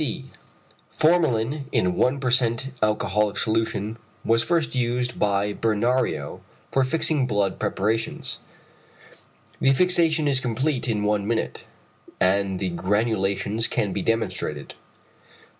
c. 0.01 0.25
Formalin 0.89 1.65
in 1.71 1.93
1% 1.93 2.71
alcoholic 2.81 3.37
solution 3.37 3.99
was 4.25 4.43
first 4.43 4.73
used 4.73 5.19
by 5.19 5.53
Benario 5.53 6.41
for 6.71 6.83
fixing 6.83 7.27
blood 7.27 7.59
preparations. 7.59 8.39
The 9.59 9.73
fixation 9.73 10.27
is 10.27 10.39
complete 10.39 10.89
in 10.89 11.03
one 11.03 11.27
minute, 11.27 11.65
and 12.19 12.57
the 12.59 12.69
granulations 12.71 13.67
can 13.69 13.93
be 13.93 14.01
demonstrated. 14.01 14.73